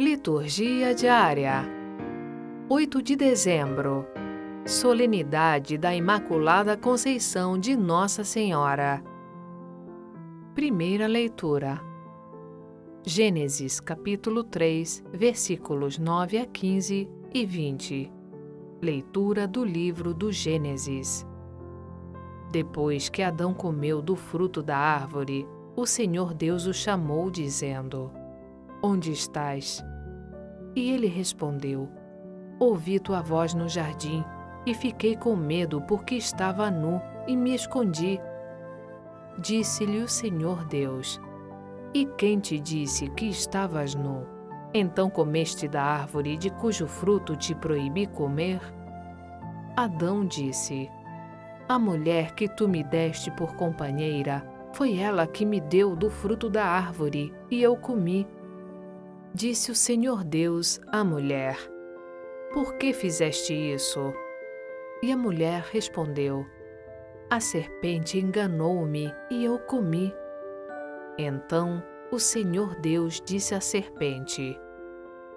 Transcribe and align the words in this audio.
Liturgia 0.00 0.94
diária 0.94 1.62
8 2.70 3.02
de 3.02 3.14
dezembro 3.14 4.06
Solenidade 4.64 5.76
da 5.76 5.94
Imaculada 5.94 6.74
Conceição 6.74 7.58
de 7.58 7.76
Nossa 7.76 8.24
Senhora. 8.24 9.04
Primeira 10.54 11.06
leitura. 11.06 11.78
Gênesis 13.04 13.78
capítulo 13.78 14.42
3, 14.42 15.04
versículos 15.12 15.98
9 15.98 16.38
a 16.38 16.46
15 16.46 17.06
e 17.34 17.44
20. 17.44 18.10
Leitura 18.80 19.46
do 19.46 19.62
livro 19.62 20.14
do 20.14 20.32
Gênesis. 20.32 21.26
Depois 22.50 23.10
que 23.10 23.22
Adão 23.22 23.52
comeu 23.52 24.00
do 24.00 24.16
fruto 24.16 24.62
da 24.62 24.78
árvore, 24.78 25.46
o 25.76 25.84
Senhor 25.84 26.32
Deus 26.32 26.64
o 26.64 26.72
chamou, 26.72 27.30
dizendo: 27.30 28.10
Onde 28.82 29.12
estás? 29.12 29.84
E 30.74 30.90
ele 30.90 31.06
respondeu: 31.06 31.88
Ouvi 32.58 32.98
tua 32.98 33.20
voz 33.20 33.54
no 33.54 33.68
jardim 33.68 34.24
e 34.66 34.74
fiquei 34.74 35.16
com 35.16 35.36
medo 35.36 35.80
porque 35.82 36.14
estava 36.14 36.70
nu 36.70 37.00
e 37.26 37.36
me 37.36 37.54
escondi. 37.54 38.20
Disse-lhe 39.38 40.02
o 40.02 40.08
Senhor 40.08 40.64
Deus: 40.64 41.20
E 41.92 42.06
quem 42.06 42.38
te 42.38 42.58
disse 42.58 43.08
que 43.10 43.26
estavas 43.26 43.94
nu? 43.94 44.26
Então 44.72 45.10
comeste 45.10 45.66
da 45.66 45.82
árvore 45.82 46.36
de 46.36 46.48
cujo 46.50 46.86
fruto 46.86 47.36
te 47.36 47.54
proibi 47.54 48.06
comer? 48.06 48.60
Adão 49.76 50.24
disse: 50.24 50.88
A 51.68 51.78
mulher 51.78 52.34
que 52.34 52.48
tu 52.48 52.68
me 52.68 52.82
deste 52.82 53.30
por 53.30 53.54
companheira, 53.56 54.44
foi 54.72 54.98
ela 54.98 55.26
que 55.26 55.44
me 55.44 55.60
deu 55.60 55.96
do 55.96 56.08
fruto 56.10 56.48
da 56.48 56.64
árvore, 56.64 57.34
e 57.50 57.62
eu 57.62 57.76
comi. 57.76 58.26
Disse 59.32 59.70
o 59.70 59.76
Senhor 59.76 60.24
Deus 60.24 60.80
à 60.88 61.04
mulher: 61.04 61.56
Por 62.52 62.74
que 62.74 62.92
fizeste 62.92 63.54
isso? 63.54 64.12
E 65.00 65.12
a 65.12 65.16
mulher 65.16 65.62
respondeu: 65.70 66.44
A 67.30 67.38
serpente 67.38 68.18
enganou-me 68.18 69.14
e 69.30 69.44
eu 69.44 69.56
comi. 69.60 70.12
Então 71.16 71.80
o 72.10 72.18
Senhor 72.18 72.74
Deus 72.80 73.22
disse 73.24 73.54
à 73.54 73.60
serpente: 73.60 74.58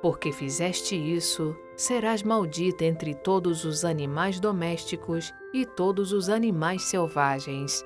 Porque 0.00 0.32
fizeste 0.32 0.96
isso, 0.96 1.54
serás 1.76 2.22
maldita 2.22 2.86
entre 2.86 3.14
todos 3.14 3.66
os 3.66 3.84
animais 3.84 4.40
domésticos 4.40 5.34
e 5.52 5.66
todos 5.66 6.12
os 6.12 6.30
animais 6.30 6.84
selvagens. 6.84 7.84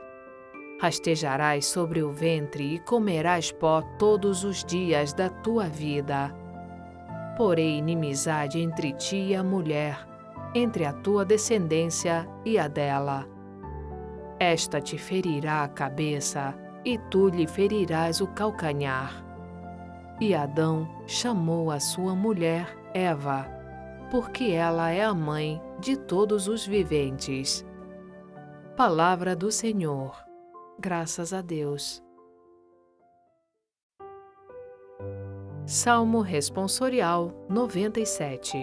Rastejarás 0.78 1.66
sobre 1.66 2.02
o 2.02 2.10
ventre 2.10 2.74
e 2.74 2.78
comerás 2.78 3.50
pó 3.50 3.80
todos 3.98 4.44
os 4.44 4.62
dias 4.62 5.14
da 5.14 5.30
tua 5.30 5.64
vida. 5.64 6.34
Porém, 7.36 7.78
inimizade 7.78 8.60
entre 8.60 8.92
ti 8.92 9.28
e 9.28 9.34
a 9.34 9.42
mulher, 9.42 10.06
entre 10.54 10.84
a 10.84 10.92
tua 10.92 11.24
descendência 11.24 12.28
e 12.44 12.58
a 12.58 12.69
dela. 12.69 13.27
Esta 14.38 14.80
te 14.80 14.98
ferirá 14.98 15.64
a 15.64 15.69
cabeça, 15.69 16.54
e 16.84 16.98
tu 17.10 17.28
lhe 17.28 17.47
ferirás 17.47 18.20
o 18.20 18.27
calcanhar. 18.28 19.24
E 20.20 20.34
Adão 20.34 20.88
chamou 21.06 21.70
a 21.70 21.80
sua 21.80 22.14
mulher 22.14 22.69
Eva, 22.94 23.47
porque 24.10 24.52
ela 24.52 24.91
é 24.91 25.02
a 25.02 25.12
mãe 25.12 25.60
de 25.80 25.97
todos 25.97 26.48
os 26.48 26.66
viventes. 26.66 27.66
Palavra 28.77 29.34
do 29.34 29.50
Senhor. 29.50 30.25
Graças 30.78 31.32
a 31.32 31.41
Deus. 31.41 32.02
Salmo 35.64 36.20
Responsorial 36.20 37.32
97 37.48 38.58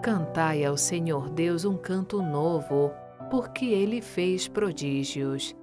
Cantai 0.00 0.64
ao 0.64 0.76
Senhor 0.76 1.28
Deus 1.30 1.64
um 1.64 1.76
canto 1.76 2.22
novo, 2.22 2.92
porque 3.28 3.66
Ele 3.66 4.00
fez 4.00 4.46
prodígios. 4.46 5.54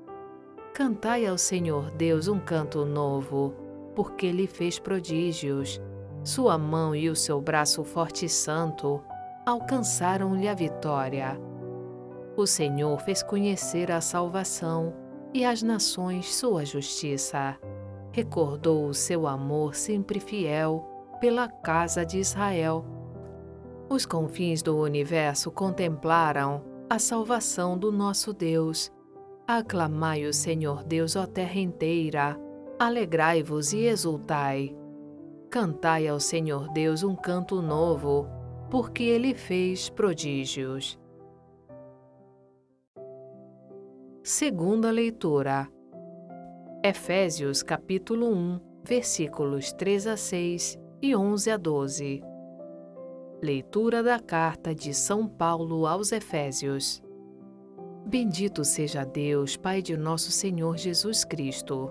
Cantai 0.74 1.26
ao 1.26 1.38
Senhor 1.38 1.92
Deus 1.92 2.28
um 2.28 2.38
canto 2.38 2.84
novo, 2.86 3.56
porque 3.96 4.26
Ele 4.26 4.48
fez 4.48 4.80
prodígios. 4.80 5.80
Sua 6.26 6.58
mão 6.58 6.94
e 6.94 7.10
o 7.10 7.16
seu 7.16 7.40
braço 7.40 7.86
forte 7.86 8.26
e 8.26 8.30
santo 8.30 9.02
alcançaram-lhe 9.46 10.50
a 10.50 10.54
vitória. 10.54 11.40
O 12.36 12.46
Senhor 12.46 13.00
fez 13.00 13.24
conhecer 13.24 13.92
a 13.92 14.02
salvação 14.02 14.94
e 15.34 15.46
às 15.46 15.62
nações 15.62 16.34
sua 16.34 16.66
justiça. 16.66 17.58
Recordou 18.12 18.88
o 18.88 18.94
seu 18.94 19.26
amor 19.28 19.76
sempre 19.76 20.20
fiel 20.20 20.86
pela 21.20 21.48
casa 21.48 22.06
de 22.06 22.20
Israel 22.20 22.86
os 23.92 24.06
confins 24.06 24.62
do 24.62 24.78
universo 24.78 25.52
contemplaram 25.52 26.64
a 26.90 26.98
salvação 26.98 27.78
do 27.78 27.92
nosso 27.92 28.32
Deus. 28.32 28.90
Aclamai 29.46 30.24
o 30.24 30.34
Senhor 30.34 30.82
Deus, 30.86 31.18
ó 31.18 31.26
terra 31.26 31.60
inteira, 31.60 32.40
alegrai-vos 32.80 33.74
e 33.74 33.80
exultai. 33.80 34.74
Cantai 35.50 36.08
ao 36.08 36.22
Senhor 36.22 36.72
Deus 36.72 37.04
um 37.04 37.18
canto 37.18 37.62
novo, 37.62 38.30
porque 38.70 39.04
ele 39.04 39.34
fez 39.34 39.90
prodígios. 39.90 40.98
Segunda 44.24 44.92
leitura. 44.92 45.68
Efésios 46.86 47.64
capítulo 47.64 48.28
1, 48.28 48.60
versículos 48.84 49.74
3 49.74 50.06
a 50.06 50.16
6 50.16 50.78
e 51.02 51.16
11 51.16 51.50
a 51.50 51.58
12. 51.58 52.24
Leitura 53.42 54.04
da 54.04 54.20
carta 54.20 54.76
de 54.76 54.94
São 54.94 55.28
Paulo 55.28 55.88
aos 55.88 56.12
Efésios. 56.12 57.02
Bendito 58.06 58.64
seja 58.64 59.04
Deus, 59.04 59.58
Pai 59.58 59.82
de 59.82 59.98
nosso 59.98 60.30
Senhor 60.32 60.78
Jesus 60.78 61.26
Cristo. 61.26 61.90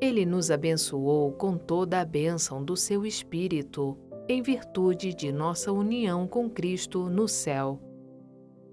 Ele 0.00 0.24
nos 0.24 0.52
abençoou 0.52 1.32
com 1.32 1.58
toda 1.58 2.00
a 2.00 2.04
bênção 2.04 2.62
do 2.62 2.76
seu 2.76 3.04
Espírito, 3.04 3.98
em 4.28 4.40
virtude 4.40 5.12
de 5.12 5.32
nossa 5.32 5.72
união 5.72 6.28
com 6.28 6.48
Cristo 6.48 7.10
no 7.10 7.26
céu. 7.26 7.80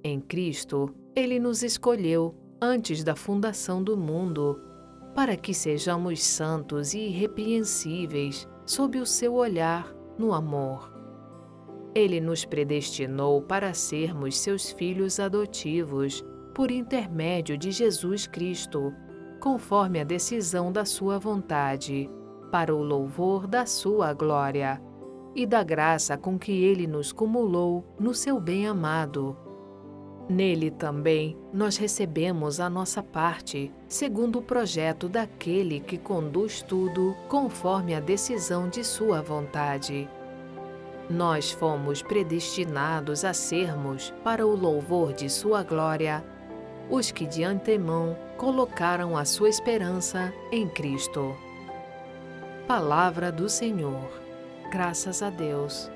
Em 0.03 0.21
Cristo, 0.21 0.93
ele 1.15 1.39
nos 1.39 1.63
escolheu 1.63 2.35
antes 2.63 3.03
da 3.03 3.15
fundação 3.15 3.83
do 3.83 3.97
mundo, 3.97 4.61
para 5.13 5.35
que 5.35 5.53
sejamos 5.53 6.23
santos 6.23 6.93
e 6.93 6.99
irrepreensíveis 6.99 8.47
sob 8.65 8.99
o 8.99 9.05
seu 9.05 9.33
olhar 9.33 9.93
no 10.17 10.33
amor 10.33 10.93
ele 11.95 12.19
nos 12.19 12.43
predestinou 12.43 13.41
para 13.41 13.73
sermos 13.73 14.37
seus 14.37 14.71
filhos 14.71 15.19
adotivos 15.19 16.25
por 16.53 16.71
intermédio 16.71 17.57
de 17.57 17.71
Jesus 17.71 18.25
Cristo, 18.25 18.93
conforme 19.39 19.99
a 19.99 20.03
decisão 20.03 20.71
da 20.71 20.85
Sua 20.85 21.19
vontade, 21.19 22.09
para 22.51 22.73
o 22.75 22.81
louvor 22.81 23.47
da 23.47 23.65
Sua 23.65 24.13
glória 24.13 24.81
e 25.35 25.45
da 25.45 25.63
graça 25.63 26.17
com 26.17 26.37
que 26.37 26.51
Ele 26.51 26.87
nos 26.87 27.11
cumulou 27.11 27.85
no 27.99 28.13
seu 28.13 28.39
bem-amado. 28.39 29.37
Nele 30.29 30.71
também 30.71 31.37
nós 31.51 31.77
recebemos 31.77 32.59
a 32.59 32.69
nossa 32.69 33.03
parte, 33.03 33.71
segundo 33.87 34.39
o 34.39 34.41
projeto 34.41 35.09
daquele 35.09 35.79
que 35.79 35.97
conduz 35.97 36.61
tudo 36.61 37.15
conforme 37.27 37.93
a 37.93 37.99
decisão 37.99 38.69
de 38.69 38.83
Sua 38.83 39.21
vontade 39.21 40.09
nós 41.09 41.51
fomos 41.51 42.01
predestinados 42.01 43.25
a 43.25 43.33
sermos, 43.33 44.13
para 44.23 44.45
o 44.45 44.55
louvor 44.55 45.13
de 45.13 45.29
Sua 45.29 45.63
glória, 45.63 46.23
os 46.89 47.11
que 47.11 47.25
de 47.25 47.43
antemão 47.43 48.17
colocaram 48.37 49.17
a 49.17 49.23
sua 49.23 49.49
esperança 49.49 50.33
em 50.51 50.67
Cristo. 50.67 51.35
Palavra 52.67 53.31
do 53.31 53.47
Senhor. 53.47 54.09
Graças 54.69 55.21
a 55.21 55.29
Deus. 55.29 55.92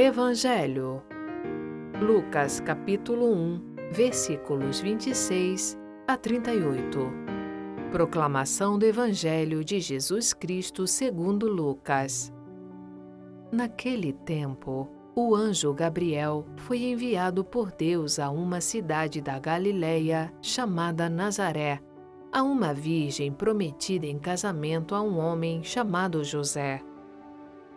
Evangelho. 0.00 1.02
Lucas 2.00 2.60
capítulo 2.60 3.32
1, 3.34 3.90
versículos 3.90 4.78
26 4.78 5.76
a 6.06 6.16
38. 6.16 7.00
Proclamação 7.90 8.78
do 8.78 8.86
Evangelho 8.86 9.64
de 9.64 9.80
Jesus 9.80 10.32
Cristo 10.32 10.86
segundo 10.86 11.48
Lucas. 11.48 12.32
Naquele 13.50 14.12
tempo, 14.12 14.88
o 15.16 15.34
anjo 15.34 15.74
Gabriel 15.74 16.46
foi 16.58 16.84
enviado 16.84 17.44
por 17.44 17.72
Deus 17.72 18.20
a 18.20 18.30
uma 18.30 18.60
cidade 18.60 19.20
da 19.20 19.36
Galileia 19.40 20.32
chamada 20.40 21.10
Nazaré, 21.10 21.80
a 22.32 22.44
uma 22.44 22.72
virgem 22.72 23.32
prometida 23.32 24.06
em 24.06 24.16
casamento 24.16 24.94
a 24.94 25.02
um 25.02 25.18
homem 25.18 25.64
chamado 25.64 26.22
José. 26.22 26.84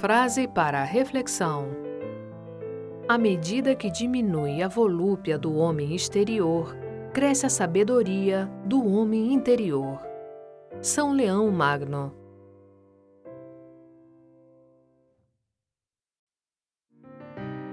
Frase 0.00 0.48
para 0.48 0.80
a 0.80 0.84
reflexão. 0.84 1.68
À 3.06 3.18
medida 3.18 3.76
que 3.76 3.90
diminui 3.90 4.62
a 4.62 4.66
volúpia 4.66 5.38
do 5.38 5.54
homem 5.54 5.94
exterior, 5.94 6.74
cresce 7.12 7.44
a 7.44 7.50
sabedoria 7.50 8.50
do 8.64 8.82
homem 8.90 9.34
interior. 9.34 10.00
São 10.80 11.12
Leão 11.12 11.50
Magno. 11.50 12.14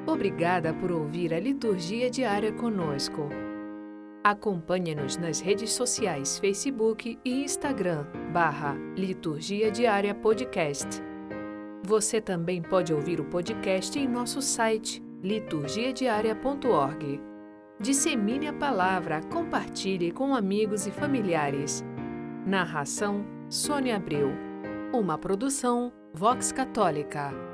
Obrigada 0.06 0.74
por 0.74 0.92
ouvir 0.92 1.34
a 1.34 1.40
liturgia 1.40 2.10
diária 2.10 2.52
conosco. 2.52 3.30
Acompanhe-nos 4.22 5.16
nas 5.16 5.40
redes 5.40 5.72
sociais 5.72 6.38
Facebook 6.40 7.18
e 7.24 7.44
Instagram, 7.46 8.06
barra 8.34 8.76
Liturgia 8.98 9.72
Diária 9.72 10.14
Podcast. 10.14 11.07
Você 11.84 12.20
também 12.20 12.62
pode 12.62 12.94
ouvir 12.94 13.20
o 13.20 13.26
podcast 13.26 13.98
em 13.98 14.08
nosso 14.08 14.42
site 14.42 15.02
liturgiadiaria.org. 15.24 17.22
Dissemine 17.80 18.48
a 18.48 18.54
palavra, 18.54 19.22
compartilhe 19.32 20.12
com 20.12 20.36
amigos 20.36 20.88
e 20.88 20.92
familiares. 20.92 21.84
Narração 22.46 23.26
Sônia 23.50 23.98
Abreu. 23.98 24.32
Uma 24.94 25.18
produção 25.18 25.92
Vox 26.14 26.52
Católica. 26.52 27.47